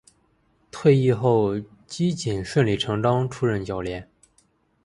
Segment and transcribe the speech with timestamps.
[0.71, 4.09] 退役后基瑾顺理成章出任教练。